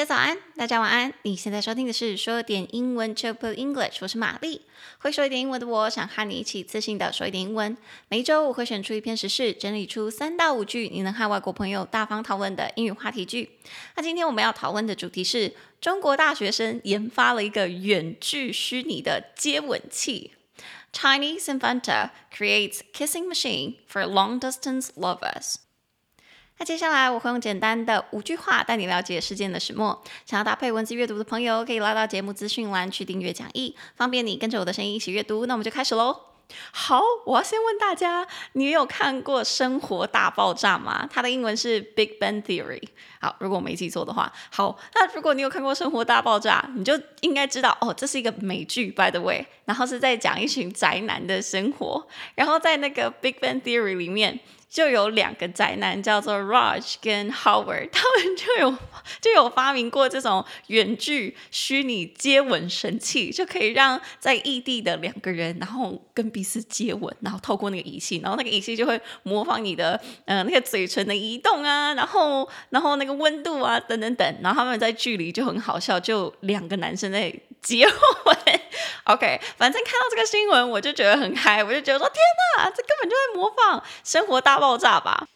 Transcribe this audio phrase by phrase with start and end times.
[0.00, 1.12] 家早安，大家晚安。
[1.24, 4.62] 你现在收听的是说点英文 Chill English，我是玛丽。
[4.98, 7.76] 会说一点英文的我，想和你一起自信的说一点英文。
[8.08, 13.58] 每周我会选出一篇时事，整理出三到五句你能和外国朋友大方讨论的英语话题句。
[13.94, 20.32] 那今天我们要讨论的主题是中国大学生研发了一个远距虚拟的接吻器。
[20.94, 25.56] Chinese inventor creates kissing machine for long distance lovers.
[26.60, 29.98] 那接下来我会用简单的五句话带你了解事件的始末。
[30.26, 35.46] 想要搭配文字阅读的朋友，可以拉到节目资讯栏去订阅讲义，方便你跟着我的声音一起阅读。
[35.46, 36.14] 那我们就开始喽。
[36.70, 41.08] 好，我要先问大家，你有看过《生活大爆炸》吗？
[41.10, 42.82] 它的英文是 Big Bang Theory。
[43.22, 54.38] 好，如果我没记错的话，好，那如果你有看过《生活大爆炸》，你就应该知道哦，这是一个美剧，by the way，然后是在讲一群宅男的生活，然后在那个 Big Bang Theory 里面。
[54.70, 58.78] 就有两个宅男叫做 Raj 跟 Howard， 他们就有
[59.20, 78.36] 就有发明过这种远距虚拟接吻神器，就可以让在异地的两个人，然后跟彼此接吻，然后透过那个仪器，然后那个仪器就会模仿你的呃那个嘴唇的移动啊，然后然后那个温度啊等等等，然后他们在距离就很好笑，就两个男生在结婚。
[79.04, 82.16] OK，反正看到这个新闻我就觉得很嗨，我就觉得说天
[82.58, 85.26] 哪，这根本就在模仿生活大爆炸吧？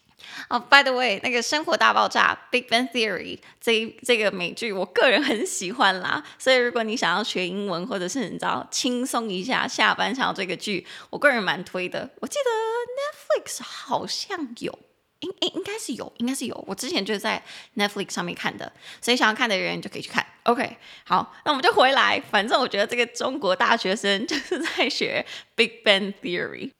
[0.49, 6.23] 哦、，By the way，那个《生活大爆炸》（Big Bang Theory） 这这个美剧，我个人很喜欢啦。
[6.37, 12.07] 所以如果你想要学英文，或者是你知道轻松一下，下班想要这个剧，我个人蛮推的。
[12.19, 14.77] 我记得 Netflix 好像有，
[15.21, 16.63] 应应应该是有，应该是有。
[16.67, 17.41] 我之前就在
[17.75, 20.25] Netflix 上面看的，所以想要看的人就可以去看。
[20.45, 22.21] OK，好，那我们就回来。
[22.31, 26.71] 反正我觉得这个中国大学生 就是在学 Big Bang Theory。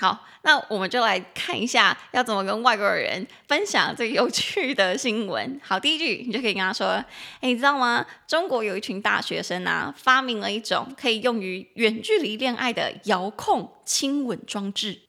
[0.00, 5.60] 好，那我们就来看一下要怎么跟外国人分享这个有趣的新闻。
[5.64, 7.04] 好，第一句你就可以跟他说
[7.42, 8.06] ：“哎，你知道吗？
[8.28, 15.00] 中国有一群大学生啊，发明了一种可以用于远距离恋爱的遥控亲吻装置。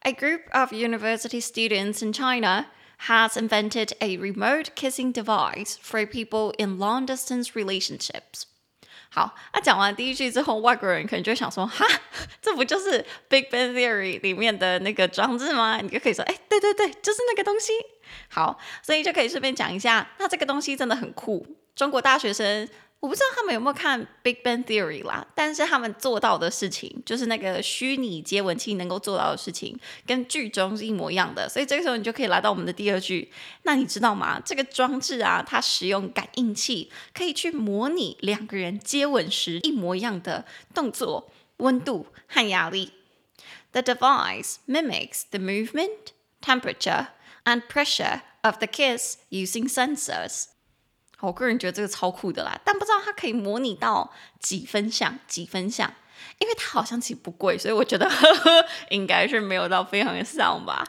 [0.00, 2.66] ”A group of university students in China
[3.07, 8.43] has invented a remote kissing device for people in long-distance relationships.
[9.09, 11.85] 好，那、啊、讲完第一句之后，外国人可能就会想说：“哈，
[12.41, 17.71] 这不就是 Big Bang Theory 里面的那个装置吗？”你就可以说：“哎，对对对，就是那个东西。”
[18.29, 21.57] 好，所以就可以顺便讲一下，那这个东西真的很酷。
[21.75, 22.67] 中国大学生。
[23.02, 29.76] 我不知道他们有没有看《Big Bang Theory》啦，但是他们做到的事情，就是那个虚拟接吻器能够做到的事情，
[30.06, 31.48] 跟剧中是一模一样的。
[31.48, 33.28] 所以这个时候你就可以来到我们的第二句。
[33.64, 34.40] 那你知道吗？
[34.44, 42.92] 这个装置啊，它使用感应器，可以去模拟两个人接吻时一模一样的动作、温度和压力。
[43.72, 47.08] The device mimics the movement, temperature,
[47.42, 50.51] and pressure of the kiss using sensors.
[51.22, 55.94] 我个人觉得这个超酷的啦，但不知道它可以模拟到几分像几分像，
[56.40, 60.84] 因为它好像其不贵，所以我觉得呵 呵应该是没有到非常的像吧。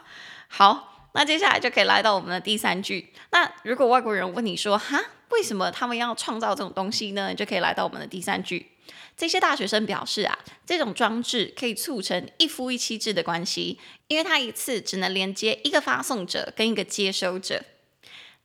[0.48, 3.12] 好，那接下来就可以来到我们的第三句。
[3.30, 5.00] 那如果外国人问你说哈，
[5.30, 7.28] 为什么他们要创造这种东西呢？
[7.28, 8.72] 你就可以来到我们的第三句。
[9.16, 13.78] 这些大学生表示啊，这种装置可以促成一夫一妻制的关系，
[14.08, 17.64] 因为它一次只能连接一个发送者跟一个接收者。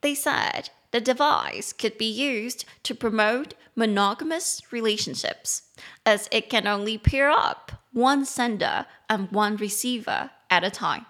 [0.01, 0.65] They said.
[0.91, 5.61] The device could be used to promote monogamous relationships,
[6.03, 11.05] as it can only pair up one sender and one receiver at a time.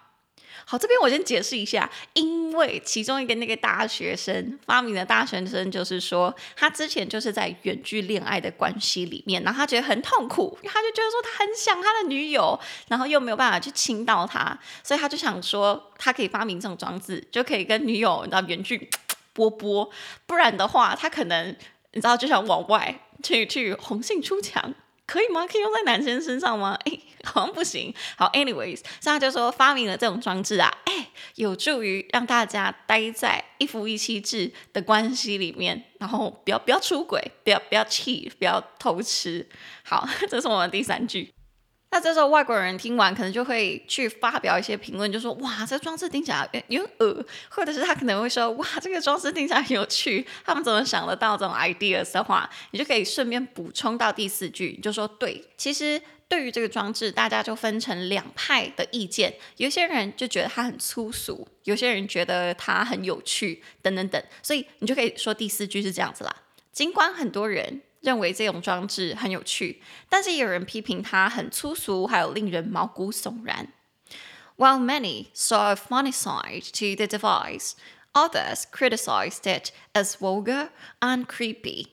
[0.66, 18.88] 好，这边我先解释一下，因为其中一个那个大学生发明的大学生就是说，他之前就是在远距恋爱的关系里面，然后他觉得很痛苦，他就觉得说他很想他的女友，然后又没有办法去亲到他，所以他就想说，他可以发明这种装置，就可以跟女友你知道远距。
[19.32, 19.90] 波波，
[20.26, 21.54] 不然的话，他可能
[21.92, 24.74] 你知道就想往外去去红杏出墙，
[25.06, 25.46] 可以吗？
[25.46, 26.78] 可以用在男生身上吗？
[26.86, 27.94] 哎，好像不行。
[28.16, 39.48] 好，anyways，所以他就说发明了这种装置啊，哎，有助于让大家待在一夫一妻制的关系里面，然后不要不要出轨，不要不要气不要偷吃。
[39.84, 41.32] 好， 这是我们第三句。
[41.92, 66.36] 那这时候外国人听完可能就会去发表一些评论，就说哇，这个装置听起来有点恶，或者是他可能会说哇，这个装置听起来很有趣，他们怎么想得到这种 ideas 的话，你就可以顺便补充到第四句，就说对，其实对于这个装置，大家就分成两派的意见，有些人就觉得它很粗俗，有些人觉得它很有趣，等等等，所以你就可以说第四句是这样子啦，
[66.72, 67.82] 尽管很多人。
[68.00, 73.72] 认为这种装置很有趣，但是也有人批评它很粗俗，还有令人毛骨悚然。
[74.56, 77.72] While many saw a funny side to the device,
[78.12, 80.70] Others criticized it as vulgar
[81.00, 81.86] and creepy。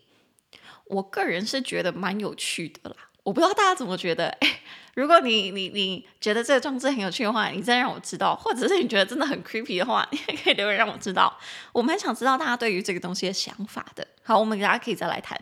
[0.85, 4.29] 我个人是觉得蛮有趣的啦，我不知道大家怎么觉得。
[4.39, 4.61] 哎，
[4.95, 11.37] 如果你你你觉得这个装置很有趣的话，你再让我知道；或者是你觉得真的很 creepy 的话， 你也可以留言让我知道。
[11.73, 14.07] 我蛮想知道大家对于这个东西的想法的。
[14.23, 15.39] 好，我们大家可以再来谈。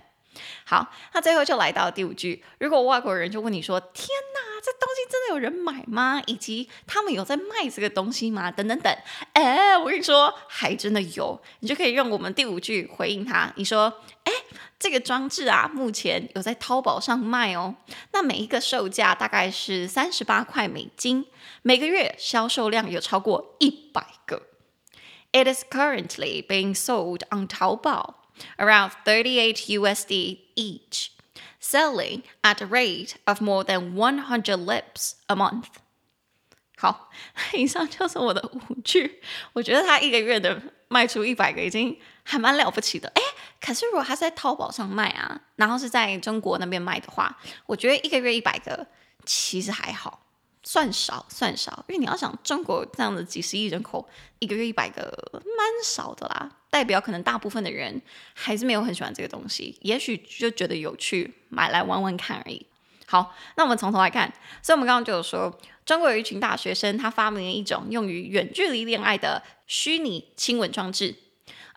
[0.65, 2.43] 好，那最后就来到第五句。
[2.59, 6.21] 如果外国人就问你说：“天哪，这东西真的有人买吗？
[6.25, 8.95] 以及他们有在卖这个东西吗？”等等等。
[9.33, 11.41] 哎，我跟你说，还真的有。
[11.59, 13.51] 你就可以用我们第五句回应他。
[13.55, 14.31] 你说：“哎，
[14.79, 17.75] 这个装置啊，目前有在淘宝上卖哦。
[18.11, 21.25] 那每一个售价大概是三十八块美金，
[21.61, 24.41] 每个月销售量有超过一百个。
[25.31, 28.21] It is currently being sold on 淘宝。”
[28.57, 31.11] Around 38 USD each,
[31.59, 35.65] selling at a rate of more than 100 lips a month.
[36.77, 37.09] 好，
[37.53, 39.21] 以上就是我的五句。
[39.53, 43.09] 我觉得他一个月的卖出一百个已经还蛮了不起的。
[43.15, 43.21] 哎，
[43.61, 48.87] 可是如果他在淘宝上卖啊，然后是在中国那边卖的话，我觉得一个月一百个
[49.25, 50.21] 其实还好。
[50.67, 54.09] 算少算少，因为你要想中国这样的几十亿人口，
[54.39, 56.49] 一个月一百个，蛮少的啦。
[56.74, 58.00] 代表可能大部分的人
[58.34, 62.64] 还是没有很喜欢这个东西，也许就觉得有趣，买来玩玩看而已。
[63.06, 64.32] 好，那我们从头来看。
[64.62, 71.16] 所以我们刚刚就有说，中国有一群大学生，他发明了一种用于远距离恋爱的虚拟亲吻装置。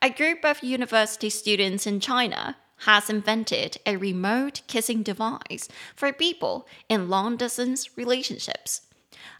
[0.01, 6.65] A group of university students in China has invented a remote kissing device for people
[6.88, 8.81] in long-distance relationships.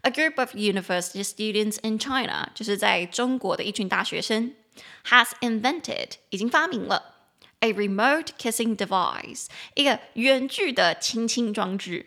[0.00, 4.54] A group of university students in China，就是在中国的一群大学生
[5.06, 7.14] ，has invented 已经发明了
[7.60, 12.06] a remote kissing device，一个远距的亲亲装置，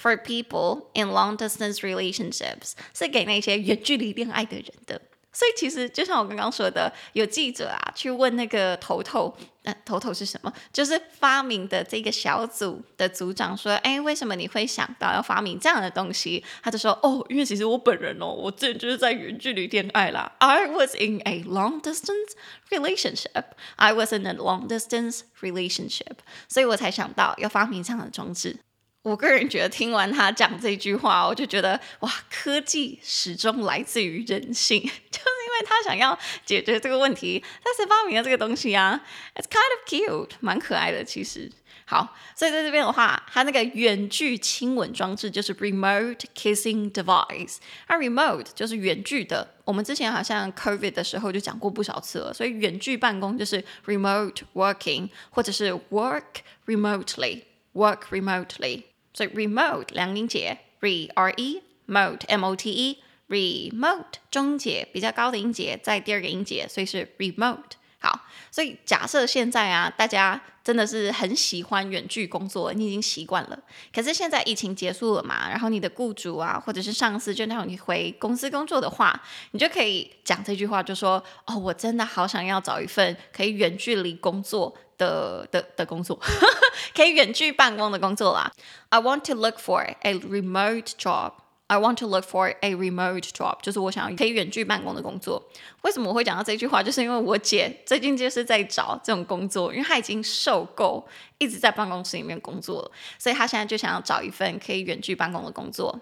[0.00, 5.02] for people in long-distance relationships，是给那些远距离恋爱的人的。
[5.32, 10.51] 所以其实就像我刚刚说的，有记者啊去问那个头头， 呃，头头是什么？
[10.71, 16.43] 就是发明的这个小组的组长说，哎，为什么你会想到要发明这样的东西？
[16.61, 20.31] 他就说，哦，因为其实我本人哦，我之前就是在远距离恋爱啦。
[20.39, 22.33] I was in a long distance
[22.69, 23.43] relationship.
[23.77, 26.17] I was in a long distance relationship.
[26.49, 28.59] 所以我才想到要发明这样的装置。
[29.03, 34.81] 我个人觉得，听完他讲这句话，我就觉得哇，科技始终来自于人性，
[35.11, 39.01] 就因为他想要解决这个问题，他才发明了这个东西啊。
[39.35, 41.51] It's kind of cute，蛮可爱的，其实。
[41.85, 47.57] 好，所以在这边的话，它那个远距亲吻装置就是 remote kissing device，
[47.87, 49.55] 而 remote 就是远距的。
[49.65, 56.23] 我们之前好像 COVID 的时候就讲过不少次了，所以远距办公就是 remote working，或者是 work
[56.65, 58.83] remotely，work remotely。
[59.13, 62.97] 所以 remote 两音节，re r e mote m o t e
[63.29, 67.77] remote 中节比较高的音节在第二个音节，所以是 remote。
[67.99, 68.19] 好，
[68.51, 73.57] 所以假设现在啊，大家真的是很喜欢远距工作，你已经习惯了。
[73.95, 79.17] 可是现在疫情结束了嘛，然后你的雇主啊，或者是上司就让你回公司工作的话，
[79.51, 86.19] 你就可以讲这句话，就说：哦，我真的好想要找一份可以远距离工作的的的工作。
[86.93, 88.51] 可以远距办公的工作啦。
[88.89, 91.31] I want to look for a remote job.
[91.73, 95.41] I want to look for a remote job，就是我想要可以远距办公的工作。
[95.81, 96.83] 为什么我会讲到这句话？
[96.83, 101.03] 就是因为我姐最近就是在找这种工作，因为她已经受够
[101.39, 105.99] 一直在办公室里面工作了，所以她现在就想要找一份可以远距办公的工作。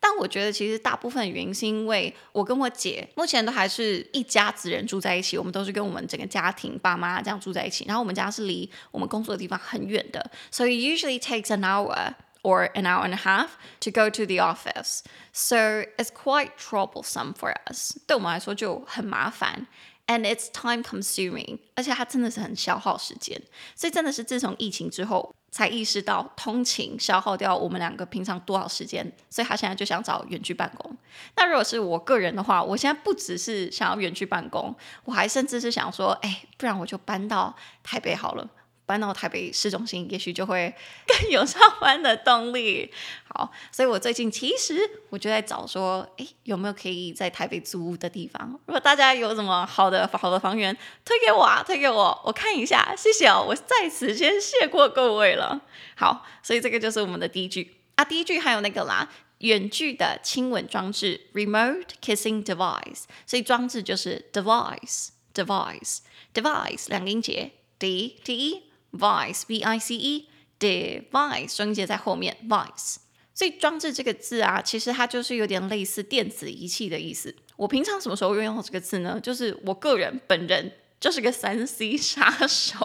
[0.00, 7.84] 但我觉得其实大部分的原因是因为我跟我姐目前都还是一家子人住在一起，我们都是跟我们整个家庭爸妈这样住在一起。
[7.88, 12.14] 然后我们家是离我们工作的地方很远的，所以 usually takes an hour
[12.48, 13.50] or an hour and a half
[13.80, 15.02] to go to the office.
[15.32, 17.96] So it's quite troublesome for us.
[18.06, 19.66] 对我们来说就很麻烦。
[20.06, 23.42] And it's time consuming，而且它真的是很消耗时间，
[23.76, 30.96] 所以真的是自从疫情之后才意识到通勤消耗掉我们两个平常多少时间，所以他现在就想找远距办公。
[31.36, 34.74] 那如果是我个人的话，我现在不只是想要远距办公，
[35.04, 38.48] 我还甚至是想说，哎，不然我就搬到台北好了。
[38.88, 40.74] 搬到台北市中心，也许就会
[41.06, 42.90] 更有上班的动力。
[43.34, 44.78] 好，所以我最近其实
[45.10, 48.58] 我就在找说，诶，有没有可以在台北租屋的地方？
[48.64, 53.44] 如果大家有什么好的好的房源，推给我啊，推给我，我看一下，谢谢哦。
[53.46, 55.60] 我在此先谢过各位了。
[55.94, 58.04] 好，所以这个就是我们的第一句啊。
[58.06, 68.62] 第一句还有那个啦，远距的亲吻装置 （remote kissing device），所以装置就是 device，device，device，两个音节，d d e。
[68.92, 70.28] Vice, V I C E,
[70.58, 72.96] device，双音节在后面，vice。
[73.34, 77.34] 所以装置这个字啊，其实它就是有点类似电子仪器的意思。
[77.56, 79.20] 我平常什么时候用到这个字呢？
[79.20, 82.76] 就是我个人本人就是个三 C 杀手，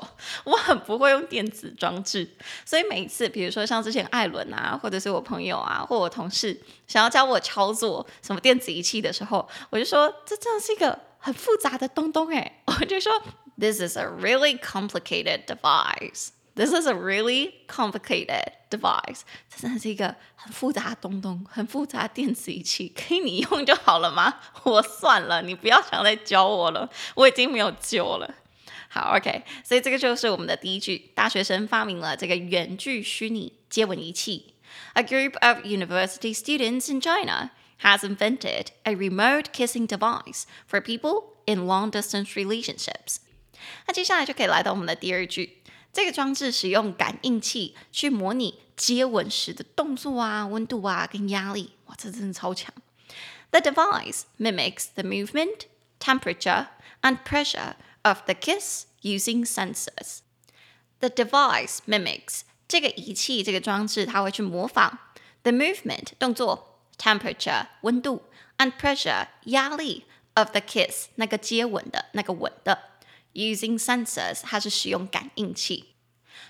[0.44, 2.30] 我很不会用电子装置，
[2.64, 13.12] 所以每一次，比如说像之前艾伦啊，或者是我朋友啊，或我同事想要教我操作什么电子仪器的时候，我就说这真的是一个很复杂的东东哎，我就说
[13.59, 16.31] This is a really complicated device.
[16.55, 19.21] This is a really complicated device.
[19.49, 24.41] 这真的是一个很复杂的东东，很复杂的电子仪器，可以你用就好了吗？
[24.65, 28.35] 我算了，你不要想再教我了，我已经没有救了。
[28.89, 31.13] 好，OK，所以这个就是我们的第一句。
[31.15, 34.55] 大学生发明了这个远距虚拟接吻仪器。
[34.95, 37.51] A group of university students in China
[37.83, 43.21] has invented a remote kissing device for people in long-distance relationships.
[43.88, 45.62] 那接下来就可以来到我们的第二句。
[45.92, 52.74] 这个装置使用感应器去模拟接吻时的动作啊、温度啊跟压力，哇，这真的超强。
[53.52, 55.68] The device mimics the movement,
[56.00, 56.68] temperature,
[57.02, 60.22] and pressure of the kiss using sensors.
[61.00, 64.98] The device mimics 这个仪器、这个装置，它会去模仿
[65.44, 68.24] the movement 动作、temperature 温度
[68.58, 72.93] and pressure 压力 of the kiss 那个接吻的那个吻的。
[73.34, 75.90] Using sensors，它是使用感应器。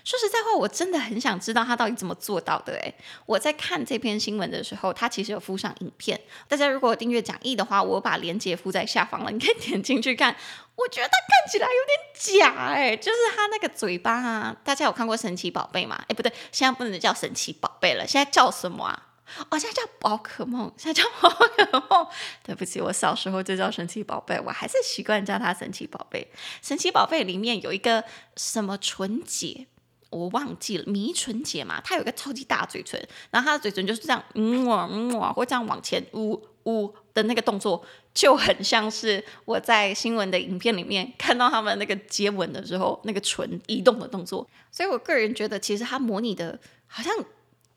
[0.04, 2.74] 说实在话，我真的很想知道它到底怎么做到的。
[2.74, 6.20] 诶，我在看这篇新闻的时候，它其实有附上影片。
[6.46, 10.36] 大家如果订阅讲义的话，我把链接附在下方了，你可以点进去看。
[10.76, 14.54] 我觉得它看起来有点假，诶，就是它那个嘴巴啊。
[14.62, 16.04] 大家有看过神奇宝贝吗？
[16.08, 19.13] 诶，不对，现在不能叫神奇宝贝了，现在叫什么啊？
[19.50, 22.06] 哦，现在叫宝可梦，现在叫宝可梦。
[22.42, 26.30] 对不起，我小时候就叫神奇宝贝，我还是习惯叫它神奇宝贝。
[26.62, 28.04] 神奇宝贝里面有一个
[28.36, 29.66] 什么唇姐，
[30.10, 44.46] 我忘记了，迷唇姐嘛，它有一个超级大嘴唇，然后它的嘴唇就是这样，嗯哇嗯哇，会这样往前呜呜的那个动作，就很像是我在新闻的影片里面看到他们那个接吻的时候那个唇移动的动作。
[44.70, 47.12] 所以我个人觉得，其实它模拟的好像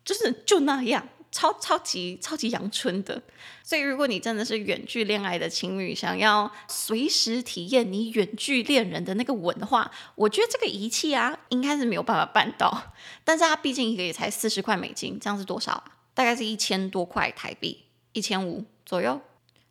[0.04, 1.08] 就是就那样。
[1.38, 3.22] 超超级超级阳春的，
[3.64, 12.96] 所以如果你真的是远距恋爱的情侣，想要随时体验你远距恋人的那个吻的话，我觉得这个仪器啊，应该是没有办法办到。
[13.24, 15.84] 但是它毕竟一个也才四十块美金，这样是多少啊？
[16.16, 19.22] 大概是一千多块台币，一千五左右。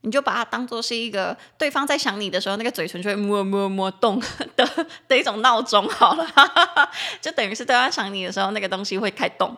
[0.02, 4.22] 你就把它当做是一个对方在想你的时候，那个嘴唇就会摸摸摸动
[4.54, 6.24] 的 的一种闹钟好了，
[7.20, 9.56] 就等于是对方想你的时候，那个东西会开动。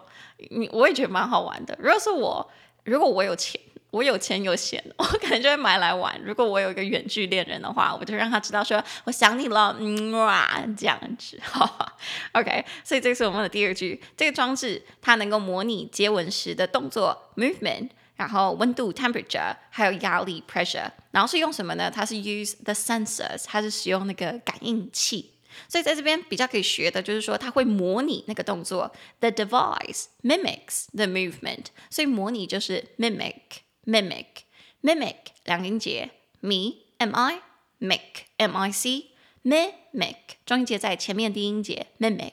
[0.51, 1.77] 你我也觉得蛮好玩的。
[1.81, 2.51] 如果是我，
[2.85, 6.21] 如果我有钱，我有钱有闲， 我可能就会买来玩。
[6.23, 11.41] 如果我有一个远距恋人的话，我就让他知道说我想你了，嗯哇，这样子。
[11.43, 11.97] 好，
[12.33, 14.01] OK，所以这是我们的第二句。
[14.17, 21.91] 这个装置它能够模拟接吻时的动作 movement，然后温度 temperature，还有压力 pressure，然后是用什么呢？
[21.91, 25.33] 它是 use the sensors，它是使用那个感应器。
[25.69, 28.93] 所以在这边比较可以学的就是说，它会模拟那个动作。
[29.21, 31.67] The device mimics the movement。
[31.91, 36.11] 所以模拟就是 mimic，mimic，mimic 两音节
[36.41, 37.41] ，me m i
[37.79, 39.07] make m i c
[39.45, 42.33] mimic 中音节在前面，低音节 mimic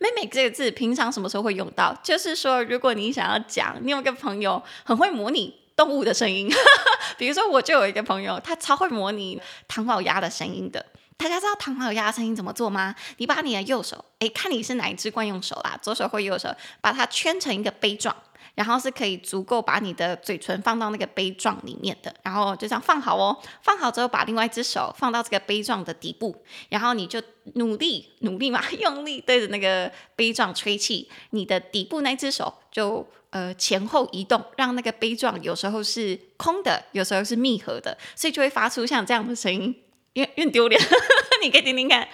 [0.00, 1.94] mimic 这个字平常什么时候会用到？
[2.02, 6.50] 就是说，如果你想要讲，你有个朋友很会模拟动物的声音，
[7.18, 10.86] 比如说我就有一个朋友，他超会模拟唐老鸭的声音的。
[11.16, 12.94] 大家知道唐老鸭的声音怎么做吗？
[13.16, 18.14] 你把你的右手，诶，看你是哪一只惯用手啦，左手或右手，把它圈成一个杯状，
[18.54, 23.36] 然后是可以足够把你的嘴唇放到那个杯状里面的，然后就这样放好哦。
[23.62, 27.20] 放好之后，把另外一只手放到这个杯状的底部，然后你就
[27.54, 39.74] 努力努力嘛，用力对着那个杯状吹气，你的底部那只手就呃前后移动，让那个杯状有时候是空的，有时候是密合的，所以就会发出像这样的声音。
[40.16, 40.80] 有点丢脸，
[41.42, 42.08] 你可以听听看，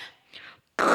[0.77, 0.95] 是不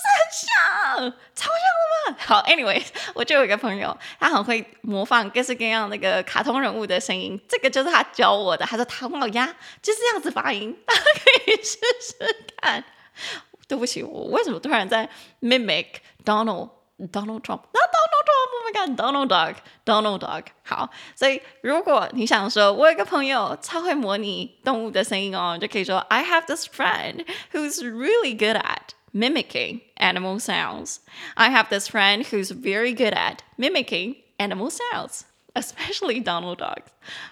[0.00, 0.46] 是很像？
[1.34, 2.18] 超像的吗？
[2.18, 2.84] 好，anyway，
[3.14, 8.66] 我就有一个朋友，他很会模仿各式各样那个卡通人物的声音，这个就是他教我的。
[8.66, 9.46] 他说唐老鸭
[9.80, 12.82] 就是这样子发音， 大家可以试试看。
[13.68, 15.08] 对不起，我为什么突然在
[15.40, 15.86] mimic
[16.24, 16.70] Donald
[17.11, 20.45] Donald Trump？Oh my God, Donald Duck, Donald Duck。
[20.63, 30.97] 好，所以如果你想说，我有一个朋友超会模拟动物的声音哦，就可以说，I have this friend who's really good at mimicking animal sounds.
[31.35, 35.21] I have this friend who's very good at mimicking animal sounds,
[35.53, 36.83] especially Donald Duck.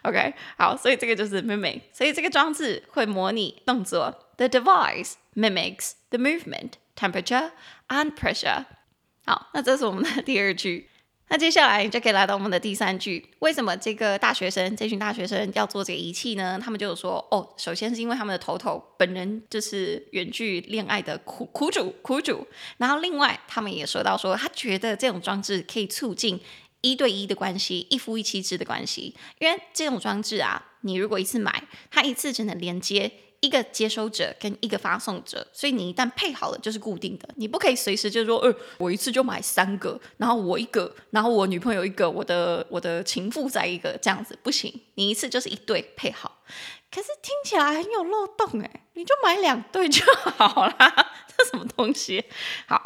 [0.01, 1.81] OK，好，所以这个就是 mimic。
[1.93, 4.25] 所以这个装置会模拟动作。
[4.37, 7.51] The device mimics the movement, temperature,
[7.87, 8.65] and pressure.
[9.26, 10.88] 好，那这是我们的 第二句。
[11.28, 13.26] 那接下来就可以来到我们的第三句。
[13.38, 16.60] 为什么这个大学生，这群大学生要做这个仪器呢？
[16.62, 22.46] 他们就说，哦，首先是因为他们的头头本人就是远距恋爱的苦苦主苦主。
[22.76, 26.38] 然后另外他们也说到说，他觉得这种装置可以促进
[26.82, 29.14] 一对一的关系，一夫一妻制的关系。
[29.38, 33.10] 因为这种装置啊，你如果一次买，它一次只能连接。
[33.44, 46.40] 一个接收者跟一个发送者，所以你一旦配好了就是固定的，你不可以随时就说，呃，我一次就买三个，然后我一个，然后我女朋友一个，我的我的情妇再一个，这样子不行，你一次就是一对配好。
[46.90, 52.24] 可是听起来很有漏洞哎，你就买两对就好啦，这什么东西？
[52.66, 52.82] 好，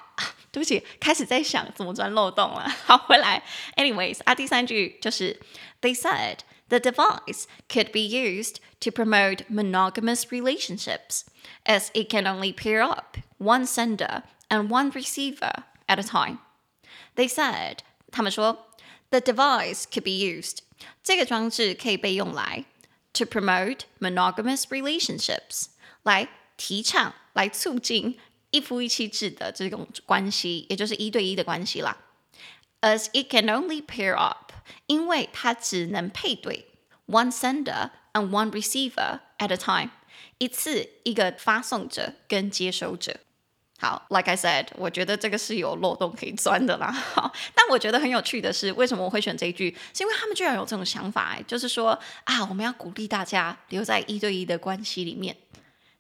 [0.51, 2.69] 对不起，开始在想怎么钻漏洞了。
[2.85, 3.41] 好，回来
[3.77, 5.39] ，anyways，啊，第三句就是
[5.81, 6.39] they said。
[6.70, 11.26] The device could be used to promote monogamous relationships,
[11.66, 16.40] as it can only pair up one sender and one receiver at a time.
[17.16, 17.80] They said,
[18.12, 18.58] 他们说,
[19.12, 20.60] the device could be used,
[21.04, 22.66] 这个装置可以被用来
[23.14, 25.68] to promote monogamous relationships,
[26.04, 28.18] 来提倡、来促进
[28.50, 31.98] 一夫一妻制的这种关系，也就是一对一的关系啦。
[32.82, 34.47] As it can only pair up.
[34.87, 36.67] 因为它只能配对
[37.07, 39.91] one sender and one receiver at a time，
[40.39, 43.21] 一次一个发送者跟接收者。
[43.81, 46.93] 好，like I said，我觉得这个是有漏洞可以钻的啦。
[47.55, 49.71] 但我觉得很有趣的是，为什么我会选这一句？
[49.95, 55.37] 是因为他们居然有这种想法，哎，就是说啊，我们要鼓励大家留在一对一的关系里面。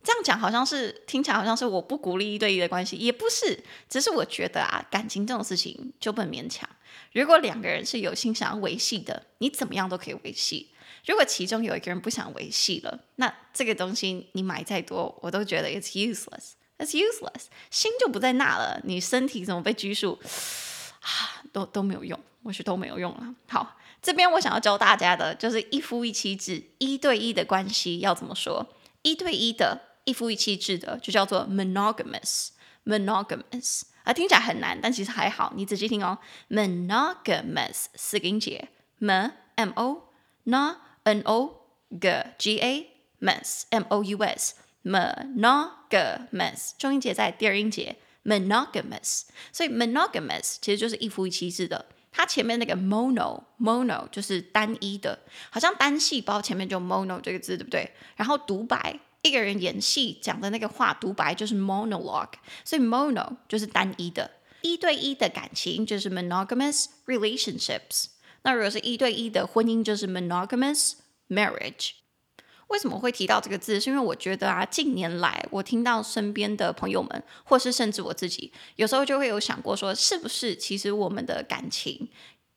[0.03, 6.69] 这样讲好像是听起来好像是我不鼓励一对一的关系，也不是，只是我觉得啊，感情这种事情就不能勉强。
[7.13, 10.71] 如果两个人是有心想要维系的，你怎么样都可以维系。
[11.05, 20.19] 如果其中有一个人不想维系了，那这个东西你买再多，我都觉得 it's useless，it's useless，心就不在那了，你身体怎么被拘束
[21.01, 23.35] 啊，都都没有用，我觉得都没有用了。
[23.49, 28.67] 好，这边我想要教大家的就是一夫一妻制，一对一的关系要怎么说？
[29.03, 29.88] 一对一的。
[30.09, 36.17] 一夫一妻制的就叫做 monogamous，monogamous 啊，听起来很难，但其实还好，你仔细听哦
[36.49, 40.09] ，monogamous 四个音节，m m o
[40.45, 41.67] n n o
[42.01, 53.43] g g a m s m o u s monogamous 重音节在第二音节 monogamous，所以 monogamous 其实就是一夫一妻制的，它前面那个 mono
[53.61, 55.19] mono 就是单一的，
[55.51, 57.93] 好像单细胞前面就 mono 这个字对不对？
[58.17, 58.99] 然后独白。
[59.23, 64.31] 一个人演戏讲的那个话独白就是 monologue，所以 mono 就是单一的，
[64.63, 68.07] 一对一的感情就是 monogamous relationships。
[68.43, 70.93] 那如果是一对一的婚姻就是 monogamous
[71.29, 71.91] marriage。
[72.69, 73.81] 为什么会提到这个字？
[73.81, 82.11] 是因为我觉得啊，近年来我听到身边的朋友们，或是甚至我自己，有时候就会有想过说，是不是其实我们的感情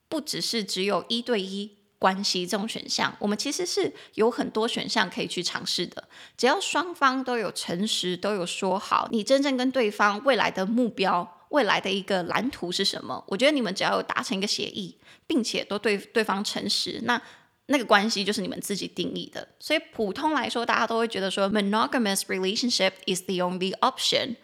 [0.09, 1.77] 不只是只有一对一。
[2.01, 6.03] 关系这种选项，我们其实是有很多选项可以去尝试的。
[6.35, 13.23] 只要双方都有诚实，都有说好，你真正跟对方未来的目标、未来的一个蓝图是什么？
[13.27, 17.21] 我觉得你们只要有达成一个协议，并且都对对方诚实，那
[17.67, 19.47] 那个关系就是你们自己定义的。
[19.59, 24.37] 所以普通来说，大家都会觉得说，monogamous relationship is the only option。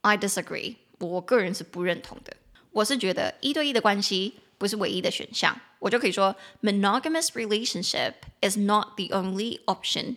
[0.00, 2.36] I disagree，我个人是不认同的。
[2.72, 5.56] 我是觉得一对一的关系不是唯一的选项。
[5.84, 10.16] 我就可以说，monogamous relationship is not the only option.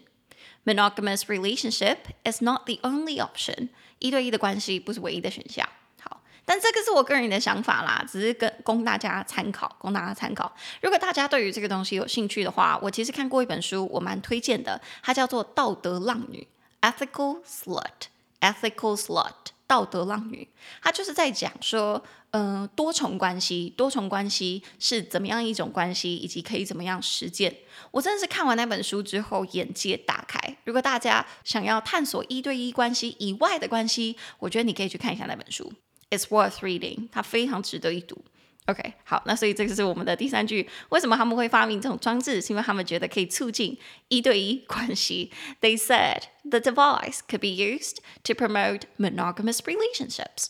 [0.63, 3.67] Monogamous relationship is not the only option.
[3.99, 5.67] 一对一的关系不是唯一的选项。
[5.99, 10.55] 好，但这个是我个人的想法啦，只是跟供大家参考，供大家参考。
[10.79, 16.47] 如果大家对于这个东西有兴趣的话，我其实看过一本书，我蛮推荐的，它叫做《道德浪女》
[16.89, 18.07] （Ethical Slut）。
[18.39, 19.51] Ethical Slut。
[19.67, 20.47] 道德浪女，
[20.81, 22.01] 她就是在讲说，
[22.31, 27.53] 嗯、呃，多重关系，多重关系是怎么样一种关系，以及可以怎么样实践。
[27.91, 30.39] 我真的是看完那本书之后，眼界大开。
[30.63, 35.71] 如果大家想要探索一对一关系以外的关系，我觉得你可以去看一下那本书
[36.09, 38.17] ，It's worth reading，它非常值得一读。
[38.66, 40.68] OK，好，那所以这个是我们的第三句。
[40.90, 42.40] 为什么他们会发明这种装置？
[42.40, 45.32] 是因为他们觉得可以促进一对一关系。
[45.60, 50.46] They said the device could be used to promote monogamous relationships.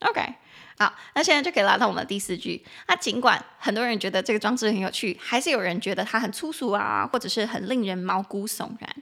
[0.00, 0.34] OK，
[0.78, 2.66] 好，那现在就可以来到我们的第四句。
[2.86, 8.96] 那尽管很多人觉得这个装置很有趣，还是有人觉得它很粗俗啊，或者是很令人毛骨悚然。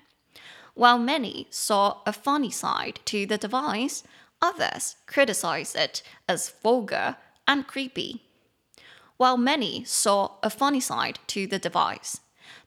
[0.74, 4.02] While many saw a funny side to the device,
[4.38, 7.16] others criticized it as vulgar
[7.46, 8.20] and creepy.
[9.16, 12.16] While many saw a funny side to the device，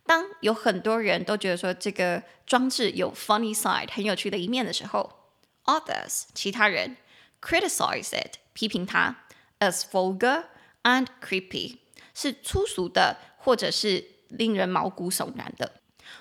[0.05, 5.31] 当有很多人都觉得说这个装置有 funny side 很有趣的一面的时候，
[5.65, 6.97] others 其他人
[7.41, 9.23] criticize it 批评它
[9.59, 10.45] as vulgar
[10.83, 11.79] and creepy，
[12.13, 15.78] 是粗俗的，或者是令人毛骨悚然的。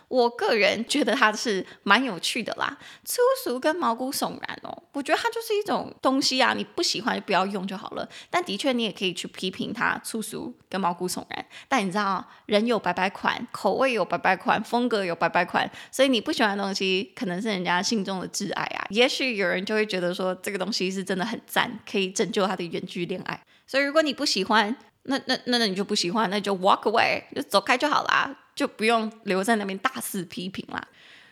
[0.08, 8.08] 我个人觉得它是蛮有趣的啦，粗俗跟毛骨悚然哦，我觉得它就是一种东西啊，你不喜欢就不要用就好了。
[8.30, 11.45] 但的确，你也可以去批评它粗俗跟毛骨悚然。
[11.67, 18.88] 但你知道，人有百百款，口味有百百款，风格有百百款，所以你不喜欢的东西，可能是人家心中的挚爱啊。
[18.89, 23.39] 也许有人就会觉得说，这个东西是真的很赞，可以拯救他的远距恋爱。
[23.67, 28.36] 所以如果你不喜欢，那那那那你就不喜欢，那就 walk away，就走开就好啦。
[28.60, 30.86] 就不用留在那边大肆批评啦。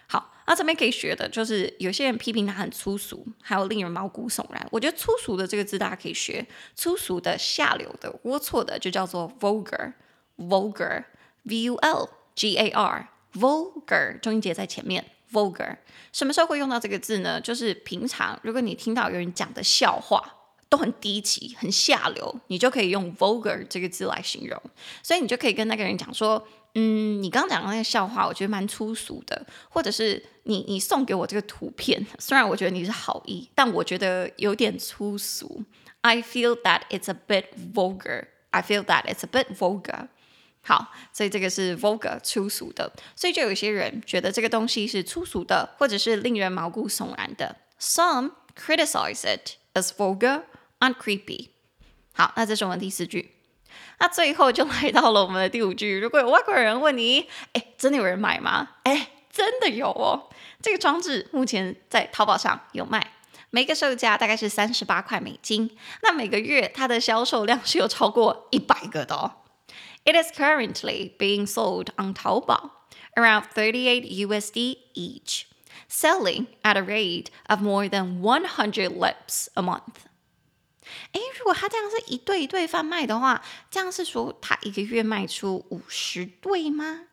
[0.07, 4.65] 好，那这边可以学的就是有些人批评他很粗俗，还有令人毛骨悚然。
[4.71, 15.79] 我觉得粗俗的这个字大家可以学，粗俗的、下流的、龌龊的就叫做 vulgar，vulgar，v u l g a r，vulgar，重音节在前面，vulgar。
[16.13, 17.41] 什么时候会用到这个字呢？
[17.41, 20.23] 就是平常如果你听到有人讲的笑话
[20.69, 24.57] 都很低级、很下流，你就可以用 vulgar 这个字来形容。
[25.03, 26.47] 所以你就可以跟那个人讲说。
[26.79, 35.63] 嗯，你刚刚讲的那个笑话，我觉得蛮粗俗的，或者是你你送给我这个图片，虽然我觉得你是好意，但我觉得有点粗俗。
[36.01, 38.27] I feel that it's a bit vulgar.
[38.51, 40.09] I feel that it's a bit vulgar.
[40.61, 47.55] 好，所以这个是 vulgar 粗俗的，所以就有些人觉得这个东西是粗俗的，或者是令人毛骨悚然的。
[47.79, 50.43] Some criticize it as vulgar
[50.79, 51.49] and creepy.
[52.13, 53.36] 好，那这是我们第四句。
[53.98, 55.98] 那最后就来到了我们的第五句。
[55.98, 58.70] 如果有外国人问你，哎，真的有人买吗？
[58.82, 60.28] 哎，真的有哦。
[60.60, 63.12] 这个装置目前在淘宝上有卖，
[63.50, 65.76] 每个售价大概是三十八块美金。
[66.02, 69.32] 那每个月它的销售量是有超过一百个的哦。
[70.04, 75.44] It is currently being sold on 淘宝，around thirty-eight USD each,
[75.88, 80.06] selling at a rate of more than one hundred lips a month.
[81.11, 87.05] 诶，如果他这样是一对一对贩卖的话，这样是说他一个月卖出五十对吗？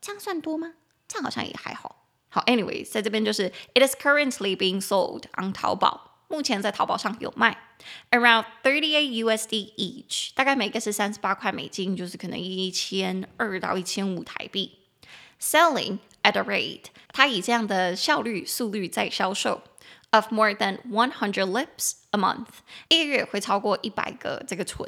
[0.00, 0.74] 这样算多吗？
[1.06, 2.06] 这样好像也还好。
[2.28, 7.76] 好，anyway，在这边就是 it is currently being sold on 淘宝，目前在淘宝上有卖
[8.10, 14.78] ，around thirty eight USD each，大概每个是三十八块美金，就是可能一千二到一千五台币。
[15.38, 19.62] Selling at a rate，它以这样的效率速率在销售。
[20.14, 22.48] Of more than one hundred lips a month，
[22.88, 24.86] 一个月会超过一百个这个唇，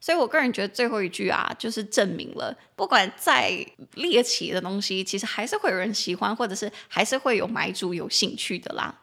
[0.00, 9.00] 所以我个人觉得最后一句啊，就是证明了，不管再猎奇的东西，其实还是会有人喜欢，或者是还是会有买主有兴趣的啦。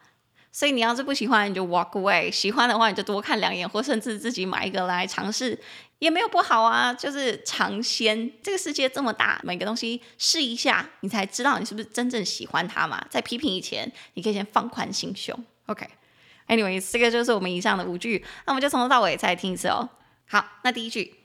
[0.59, 5.57] 所以你要是不喜欢，你就 walk away；喜欢的话，你就多看两眼，或甚至自己买一个来尝试，
[5.99, 6.93] 也没有不好啊。
[6.93, 13.01] 就是尝鲜，这个世界这么大，每个东西试一下，你才知道你是不是真正喜欢它嘛。
[13.09, 15.33] 在批评以前，你可以先放宽心胸。
[15.67, 16.91] OK，Anyways，、okay.
[16.91, 19.87] 这个就是我们以上的五句，那我们就从头到尾再来听一次哦。
[20.27, 21.15] 好，那第一句，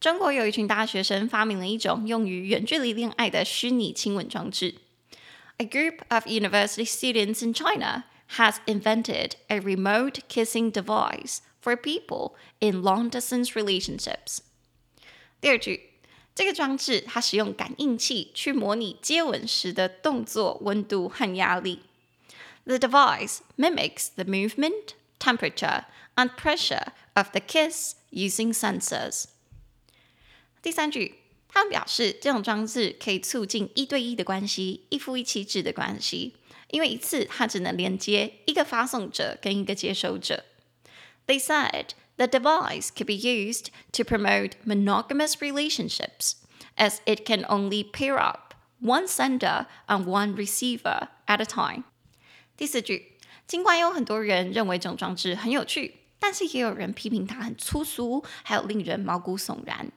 [0.00, 4.74] 中国有一群大学生发明了一种用于远距离恋爱的虚拟亲吻装置。
[5.58, 8.02] A group of university students in China
[8.37, 14.39] has invented a remote kissing device for people in long-distance relationships。
[15.41, 15.89] 第二句，
[16.35, 21.81] 这个装置它使用感应器去模拟接吻时的动作、温度和压力。
[22.65, 29.25] The device mimics the movement, temperature, and pressure of the kiss using sensors。
[30.61, 31.15] 第三句，
[31.47, 36.35] 他们表示这种装置可以促进一对一的关系，一夫一妻制的关系。
[36.69, 40.45] 因为一次它只能连接一个发送者跟一个接收者。
[41.27, 46.33] They said the device could be used to promote monogamous relationships,
[46.75, 51.83] as it can only pair up one sender and one receiver at a time。
[52.57, 53.17] 第四句，
[53.47, 59.91] 尽管有很多人认为这种装置很有趣，但是也有人批评它很粗俗，还有令人毛骨悚然。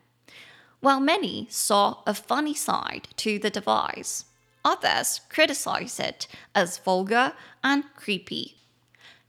[0.81, 4.22] While many saw a funny side to the device.
[4.66, 8.55] Others criticize it as vulgar and creepy。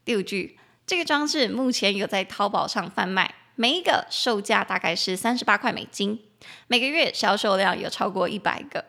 [0.04, 6.20] 第五句，这个装置目前有在淘宝上贩卖，每一个售价大概是三十八块美金，
[6.68, 8.84] 每个月销售量有超过一百个。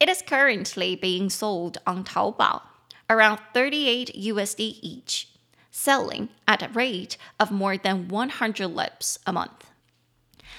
[0.00, 2.70] It is currently being sold on 淘宝，
[3.06, 5.26] around thirty-eight USD each,
[5.72, 9.68] selling at a rate of more than one hundred lips a month。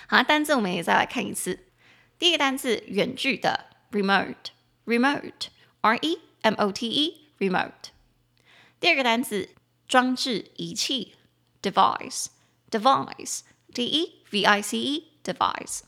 [0.07, 1.67] 好，单字我们也再来看一次。
[2.17, 4.53] 第一个单字，远距的 remote。
[4.88, 5.48] Remote,
[5.82, 7.90] R-E-M-O-T-E, remote。
[8.80, 9.50] 第二个单词，
[9.86, 11.14] 装置仪器
[11.60, 12.28] ，device,
[12.70, 13.40] device,
[13.74, 15.80] D-E-V-I-C-E, device。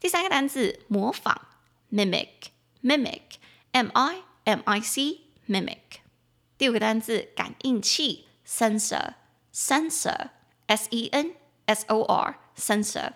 [0.00, 1.46] 第三个单词，模仿
[1.92, 2.50] ，mimic,
[2.82, 3.22] mimic,
[3.70, 5.78] M-I-M-I-C, mimic。
[6.58, 9.14] 第五个单词，感应器，sensor,
[9.54, 10.30] sensor,
[10.66, 13.12] S-E-N, S O R，sensor。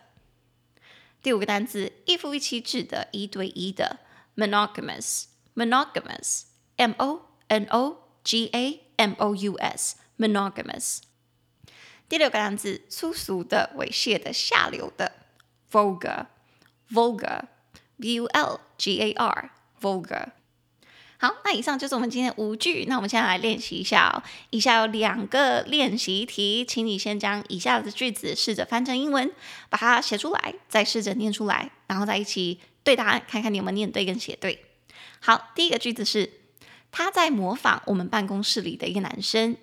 [1.21, 3.99] 第五个单词，一夫一妻制的，一对一的
[4.37, 11.01] ，monogamous，monogamous，M O N O G A M O U S，monogamous。
[12.09, 15.13] 第六个单词，粗俗的、猥亵的、下流的
[15.71, 20.29] ，vulgar，vulgar，V U L G A R，vulgar。
[21.19, 22.87] 好，那以上就是我们今天的五句。
[22.87, 24.21] 那我们现在来练习一下哦。
[24.51, 29.33] 以下有两个练习题，请你先将以下的句子试着翻成英文，
[29.71, 34.65] 把它写出来，再试着念出来，然后再一起对答案，看看你有没有念对跟写对。
[35.21, 36.33] 好，第一个句子是
[36.91, 39.57] 他在模仿我们办公室里的一个男生。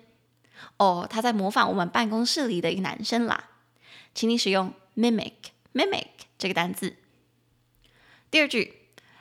[0.76, 3.50] 哦，他在模仿我们办公室里的一个男生啦。
[4.14, 6.06] 请你使用 mimic，mimic
[6.38, 6.96] 这个单字。
[8.30, 8.76] 第二句。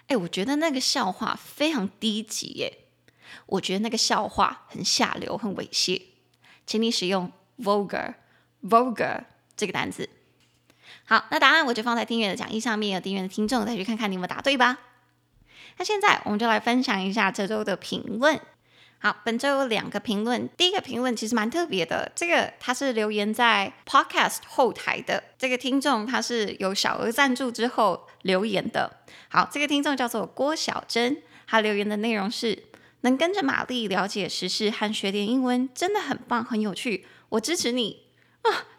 [0.08, 2.80] 哎，我觉得那个笑话非常低级耶！
[3.46, 6.02] 我觉得那个笑话很下流、很猥亵。
[6.66, 10.10] 请你使用 vulgar，vulgar 这个单词。
[11.10, 14.78] 好，那答案我就放在订阅的讲义上面，有订阅的听众再去看看你有没有答对吧。
[15.80, 18.40] 那现在我们就来分享一下这周的评论。
[19.00, 20.48] 好，本周有两个评论。
[20.56, 25.24] 第一个评论其实蛮特别的，这个他是留言在 Podcast 后台的。
[25.40, 28.98] 这个听众他是有小额赞助之后留言的。
[29.30, 32.66] 好，这个听众叫做郭小珍，他留言的内容是：
[33.02, 38.04] 能跟着玛丽了解时事和学点英文，真的很棒，很有趣，我支持你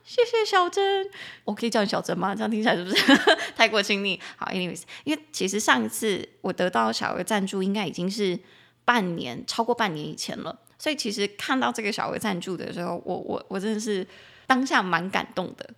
[0.05, 1.07] 谢谢小珍，
[1.45, 2.35] 我可以叫你小珍吗？
[2.35, 2.97] 这样听起来是不是
[3.57, 4.21] 太过亲昵？
[4.37, 8.39] 好，anyways，因为其实上一次我得到小额赞助，应该已经是。
[8.83, 14.05] 半年，超过半年以前了，所以其实看到这个小额赞助的时候，我我我真的是
[14.49, 15.71] 当下蛮感动的，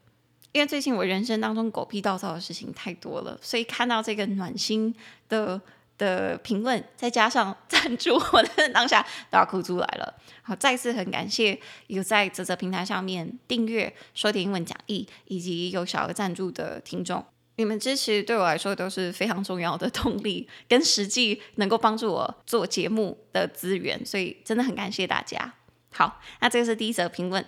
[0.52, 4.94] 因为最近我人生当中狗屁倒灶的事情太多了，所以看到这个暖心
[5.28, 5.60] 的
[6.02, 10.14] 的评论，再加上 赞助，我的当下都要哭出来了。
[10.42, 17.24] 好，再次很感谢有在啧啧平台上面订阅说点英文讲义，以及有小额赞助的听众。
[17.56, 25.54] 你们支持对我来说都是非常重要的动力，跟实际能够帮助我做节目的资源，所以真的很感谢大家。
[25.92, 27.46] 好，那这个是第一则评论。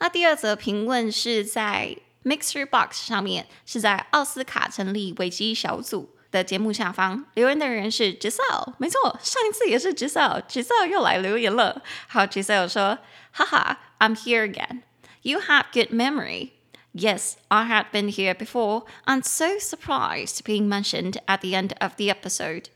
[0.00, 11.83] 那第二则评论是在 MixerBox 上面，是在奥斯卡成立危机小组的节目下方留言的人是 Giselle，没错，上一次也是 Giselle，Giselle 又来留言了。
[12.07, 12.99] 好，Giselle 说：
[13.31, 14.81] 哈哈，I'm here again.
[15.21, 16.51] You have good memory.
[16.93, 21.95] Yes, I had been here before and so surprised being mentioned at the end of
[21.97, 22.69] the episode.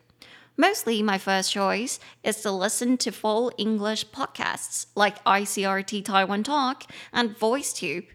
[0.56, 6.86] Mostly, my first choice is to listen to full English podcasts like ICRT Taiwan Talk
[7.12, 8.08] and VoiceTube.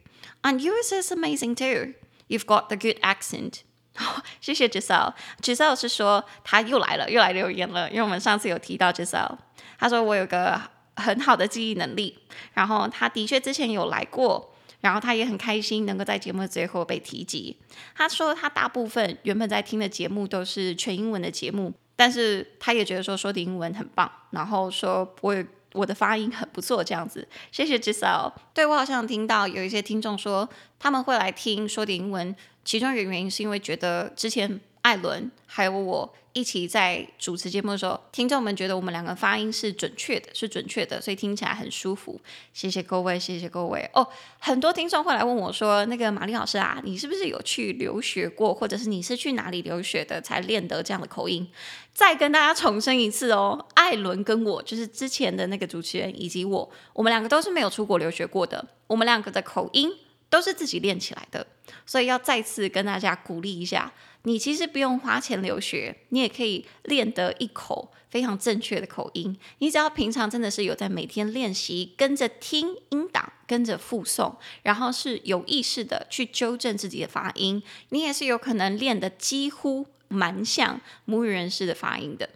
[0.43, 1.95] And yours is amazing too.
[2.27, 3.63] You've got the good accent.
[4.40, 5.14] 谢谢 Giselle。
[5.42, 9.38] Giselle 是说他又来了，又来留言了，因为我们上次有提到 Giselle。
[9.80, 10.62] 他说我有个
[10.96, 12.20] 很好的记忆能力，
[12.54, 14.54] 然后他的确之前有来过。
[14.80, 17.58] 然后他也很开心能够在节目最后被提及。
[17.96, 27.28] 他说他大部分原本在听的节目都是全英文的节目，但是他也觉得说说的英文很棒，然后说我也我的发音很不错这样子。
[27.52, 28.34] 谢谢 Giselle。
[28.54, 30.48] 对，我好像听到有一些听众说
[30.80, 34.60] 他们会来听说点英文，其中一个原因是因为觉得之前。
[34.88, 42.18] 艾伦还有我一起在主持节目的时候，听众们觉得我们两个发音是准确的，是准确的，所以听起来很舒服。
[42.54, 44.08] 谢谢各位，谢谢各位哦。
[44.40, 51.46] 很多听众会来问我说：“那个玛丽老师啊，你是不是有去留学过，或者是你是去哪里留学的，才练得这样的口音？”
[51.94, 59.92] 再跟大家重申一次哦，艾伦跟我就是之前的那个主持人，以及我，我们两个都是没有出国留学过的，我们两个的口音
[60.30, 61.46] 都是自己练起来的，
[61.86, 63.92] 所以要再次跟大家鼓励一下。
[64.24, 69.38] 你其实不用花钱留学，你也可以练得一口非常正确的口音。
[69.60, 82.30] 你只要平常真的是有在每天练习，跟着听音档，跟着复诵，然后是有意识的去纠正自己的发音，你也是有可能练得几乎蛮像母语人士的发音的。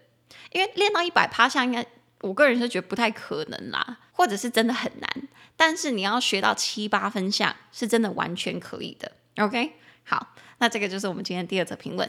[0.53, 1.85] 因为练到一百趴像，应该
[2.21, 5.27] 我个人是觉得不太可能啦，或者是真的很难。
[5.55, 9.11] 但是你要学到七八分像，是真的完全可以的。
[9.37, 9.73] OK，
[10.03, 10.33] 好。
[10.59, 12.07] 那这个就是我们今天第二则评论。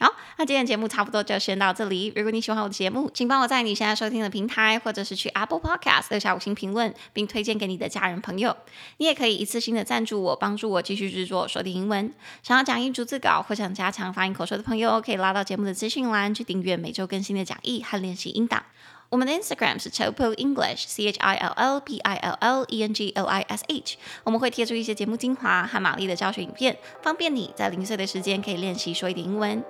[0.00, 2.10] 好，那今天节目差不多就先到这里。
[2.16, 8.56] 如果你喜欢我的节目，请帮我在你现在收听的平台，或者是去 Apple Podcast 留下五星评论，并推荐给你的家人朋友。
[8.96, 12.12] 你也可以一次性的赞助我，帮助我继续制作说的英文。
[12.42, 18.64] 想要讲义逐字稿或想加强发音口说的朋友，可以拉到节目的资讯栏去订阅每周更新的讲义和练习音档。
[19.12, 23.10] 我们的 Instagram 是 Chill English，C H I L L P I L L E N G
[23.10, 23.98] L I S H。
[24.24, 29.62] 我们会贴出一些节目精华和玛丽的教学影片，方便你在零碎的时间可以练习说一点英文。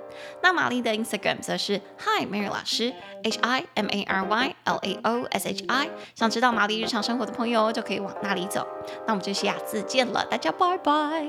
[0.44, 5.48] 那玛丽的 Instagram 则是 Hi Mary 老师，H I M A R Y L A O S
[5.48, 5.90] H I。
[6.14, 8.64] 想知道玛丽日常生活的朋友就可以往那里走。
[9.08, 11.26] 那我们就下次见了，大家拜拜。